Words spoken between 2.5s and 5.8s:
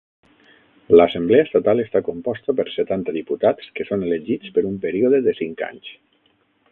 per setanta diputats que són elegits per un període de cinc